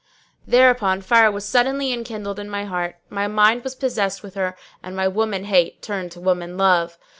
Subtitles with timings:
[0.47, 4.95] Thereupon fire was suddenly enkindled in my heart; my mind was possessed with her and
[4.95, 6.97] my woman hate turned to woman love.